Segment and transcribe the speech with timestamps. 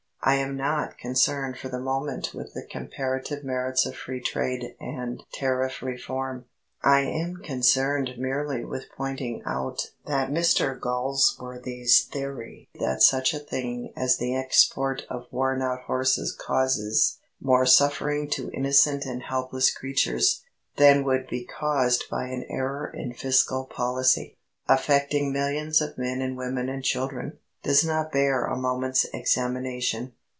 [0.23, 5.23] I am not concerned for the moment with the comparative merits of Free Trade and
[5.33, 6.45] Tariff Reform.
[6.83, 13.93] I am concerned merely with pointing out that Mr Galsworthy's theory that such a thing
[13.95, 20.43] as the export of worn out horses causes "more suffering to innocent and helpless creatures"
[20.75, 24.37] than would be caused by an error in fiscal policy,
[24.67, 30.11] affecting millions of men and women and children, does not bear a moment's examination.